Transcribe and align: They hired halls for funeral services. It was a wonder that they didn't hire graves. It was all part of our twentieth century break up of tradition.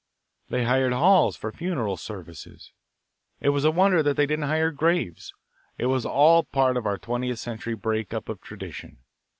They 0.49 0.63
hired 0.63 0.93
halls 0.93 1.37
for 1.37 1.51
funeral 1.51 1.95
services. 1.95 2.71
It 3.39 3.49
was 3.49 3.63
a 3.63 3.69
wonder 3.69 4.01
that 4.01 4.17
they 4.17 4.25
didn't 4.25 4.47
hire 4.49 4.71
graves. 4.71 5.31
It 5.77 5.85
was 5.85 6.07
all 6.07 6.41
part 6.43 6.75
of 6.75 6.87
our 6.87 6.97
twentieth 6.97 7.37
century 7.37 7.75
break 7.75 8.11
up 8.11 8.27
of 8.27 8.41
tradition. 8.41 9.03